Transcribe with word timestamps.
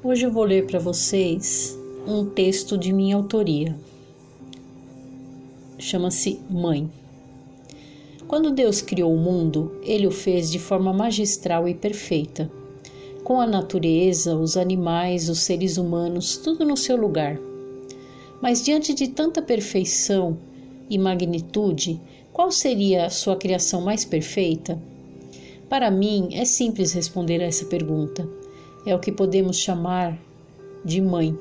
Hoje 0.00 0.24
eu 0.24 0.30
vou 0.30 0.44
ler 0.44 0.64
para 0.64 0.78
vocês 0.78 1.76
um 2.06 2.24
texto 2.24 2.78
de 2.78 2.92
minha 2.92 3.16
autoria. 3.16 3.76
Chama-se 5.76 6.38
Mãe. 6.48 6.88
Quando 8.28 8.52
Deus 8.52 8.80
criou 8.80 9.12
o 9.12 9.18
mundo, 9.18 9.72
ele 9.82 10.06
o 10.06 10.12
fez 10.12 10.52
de 10.52 10.58
forma 10.60 10.92
magistral 10.92 11.68
e 11.68 11.74
perfeita, 11.74 12.48
com 13.24 13.40
a 13.40 13.46
natureza, 13.46 14.36
os 14.36 14.56
animais, 14.56 15.28
os 15.28 15.40
seres 15.40 15.78
humanos, 15.78 16.36
tudo 16.36 16.64
no 16.64 16.76
seu 16.76 16.96
lugar. 16.96 17.36
Mas 18.40 18.64
diante 18.64 18.94
de 18.94 19.08
tanta 19.08 19.42
perfeição 19.42 20.38
e 20.88 20.96
magnitude, 20.96 22.00
qual 22.32 22.52
seria 22.52 23.06
a 23.06 23.10
sua 23.10 23.34
criação 23.34 23.80
mais 23.80 24.04
perfeita? 24.04 24.80
Para 25.68 25.90
mim, 25.90 26.28
é 26.34 26.44
simples 26.44 26.92
responder 26.92 27.42
a 27.42 27.46
essa 27.46 27.64
pergunta 27.64 28.38
é 28.84 28.94
o 28.94 28.98
que 28.98 29.12
podemos 29.12 29.58
chamar 29.58 30.18
de 30.84 31.00
mãe. 31.00 31.36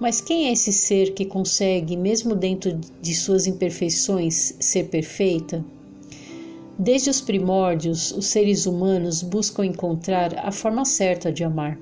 Mas 0.00 0.20
quem 0.20 0.46
é 0.46 0.52
esse 0.52 0.72
ser 0.72 1.12
que 1.12 1.24
consegue, 1.24 1.96
mesmo 1.96 2.34
dentro 2.34 2.78
de 3.02 3.14
suas 3.14 3.46
imperfeições, 3.46 4.54
ser 4.60 4.84
perfeita? 4.84 5.64
Desde 6.78 7.10
os 7.10 7.20
primórdios, 7.20 8.12
os 8.12 8.26
seres 8.26 8.64
humanos 8.64 9.20
buscam 9.22 9.66
encontrar 9.66 10.38
a 10.38 10.52
forma 10.52 10.84
certa 10.84 11.32
de 11.32 11.42
amar. 11.42 11.76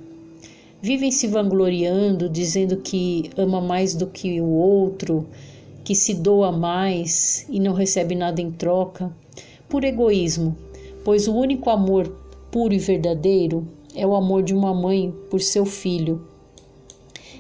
Vivem 0.81 1.11
se 1.11 1.27
vangloriando, 1.27 2.31
dizendo 2.31 2.79
que 2.79 3.31
ama 3.37 3.61
mais 3.61 3.95
do 3.95 4.07
que 4.07 4.41
o 4.41 4.49
outro, 4.49 5.27
que 5.85 5.95
se 5.95 6.15
doa 6.15 6.51
mais 6.51 7.47
e 7.51 7.61
não 7.61 7.75
recebe 7.75 8.15
nada 8.15 8.41
em 8.41 8.51
troca, 8.51 9.15
por 9.69 9.85
egoísmo, 9.85 10.57
pois 11.05 11.29
o 11.29 11.35
único 11.35 11.69
amor 11.69 12.09
puro 12.51 12.73
e 12.73 12.79
verdadeiro 12.79 13.69
é 13.97 14.07
o 14.07 14.15
amor 14.15 14.43
de 14.43 14.55
uma 14.55 14.75
mãe 14.75 15.13
por 15.31 15.41
seu 15.41 15.65
filho. 15.65 16.23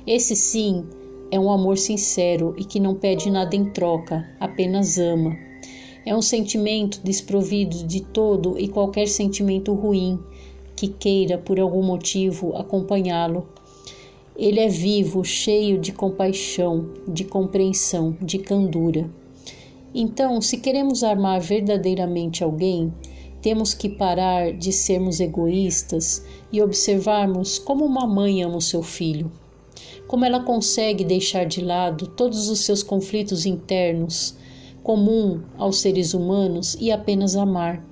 Esse 0.06 0.34
sim 0.34 0.84
é 1.30 1.38
um 1.38 1.50
amor 1.50 1.76
sincero 1.76 2.54
e 2.56 2.64
que 2.64 2.80
não 2.80 2.94
pede 2.94 3.30
nada 3.30 3.54
em 3.54 3.66
troca, 3.66 4.26
apenas 4.40 4.96
ama. 4.96 5.36
É 6.04 6.16
um 6.16 6.22
sentimento 6.22 7.00
desprovido 7.04 7.84
de 7.84 8.00
todo 8.00 8.58
e 8.58 8.68
qualquer 8.68 9.06
sentimento 9.06 9.74
ruim 9.74 10.18
que 10.74 10.88
queira, 10.88 11.36
por 11.36 11.60
algum 11.60 11.82
motivo, 11.82 12.56
acompanhá-lo. 12.56 13.46
Ele 14.36 14.60
é 14.60 14.68
vivo, 14.68 15.24
cheio 15.24 15.78
de 15.78 15.92
compaixão, 15.92 16.90
de 17.08 17.24
compreensão, 17.24 18.16
de 18.20 18.38
candura. 18.38 19.10
Então, 19.94 20.40
se 20.40 20.58
queremos 20.58 21.02
amar 21.02 21.40
verdadeiramente 21.40 22.44
alguém, 22.44 22.92
temos 23.46 23.72
que 23.72 23.88
parar 23.88 24.52
de 24.52 24.72
sermos 24.72 25.20
egoístas 25.20 26.26
e 26.50 26.60
observarmos 26.60 27.60
como 27.60 27.84
uma 27.84 28.04
mãe 28.04 28.42
ama 28.42 28.56
o 28.56 28.60
seu 28.60 28.82
filho, 28.82 29.30
como 30.08 30.24
ela 30.24 30.42
consegue 30.42 31.04
deixar 31.04 31.46
de 31.46 31.60
lado 31.60 32.08
todos 32.08 32.48
os 32.48 32.64
seus 32.64 32.82
conflitos 32.82 33.46
internos, 33.46 34.36
comum 34.82 35.42
aos 35.56 35.78
seres 35.78 36.12
humanos, 36.12 36.76
e 36.80 36.90
apenas 36.90 37.36
amar. 37.36 37.86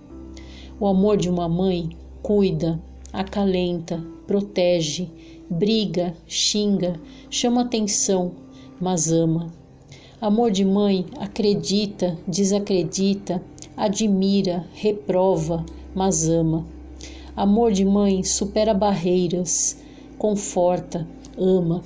O 0.80 0.88
amor 0.88 1.16
de 1.16 1.30
uma 1.30 1.48
mãe 1.48 1.88
cuida, 2.20 2.82
acalenta, 3.12 4.04
protege, 4.26 5.08
briga, 5.48 6.16
xinga, 6.26 7.00
chama 7.30 7.62
atenção, 7.62 8.32
mas 8.80 9.12
ama. 9.12 9.52
Amor 10.20 10.50
de 10.50 10.64
mãe 10.64 11.06
acredita, 11.20 12.18
desacredita, 12.26 13.40
admira, 13.76 14.64
reprova, 14.72 15.64
mas 15.94 16.28
ama. 16.28 16.66
Amor 17.36 17.72
de 17.72 17.84
mãe 17.84 18.22
supera 18.22 18.72
barreiras, 18.72 19.76
conforta, 20.18 21.06
ama. 21.36 21.82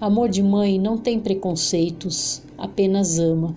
Amor 0.00 0.28
de 0.28 0.42
mãe 0.42 0.78
não 0.78 0.98
tem 0.98 1.18
preconceitos, 1.18 2.42
apenas 2.58 3.18
ama. 3.18 3.56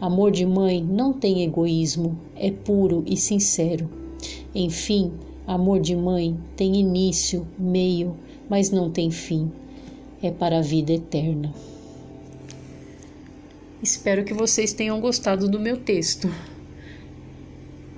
Amor 0.00 0.30
de 0.30 0.44
mãe 0.44 0.82
não 0.82 1.12
tem 1.12 1.42
egoísmo, 1.42 2.18
é 2.36 2.50
puro 2.50 3.02
e 3.06 3.16
sincero. 3.16 3.88
Enfim, 4.54 5.12
amor 5.46 5.80
de 5.80 5.96
mãe 5.96 6.36
tem 6.56 6.76
início, 6.76 7.46
meio, 7.58 8.14
mas 8.48 8.70
não 8.70 8.90
tem 8.90 9.10
fim. 9.10 9.50
É 10.22 10.30
para 10.30 10.58
a 10.58 10.62
vida 10.62 10.92
eterna. 10.92 11.52
Espero 13.82 14.24
que 14.24 14.34
vocês 14.34 14.72
tenham 14.72 15.00
gostado 15.00 15.48
do 15.48 15.60
meu 15.60 15.76
texto. 15.76 16.28